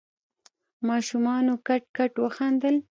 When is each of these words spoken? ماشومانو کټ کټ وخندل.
ماشومانو 0.87 1.53
کټ 1.67 1.83
کټ 1.97 2.11
وخندل. 2.23 2.75